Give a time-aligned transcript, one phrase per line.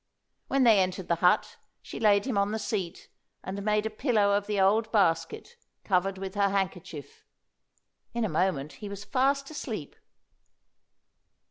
[0.47, 3.07] When they entered the hut she laid him on the seat,
[3.43, 7.23] and made a pillow of the old basket, covered with her handkerchief.
[8.11, 9.95] In a moment he was fast asleep.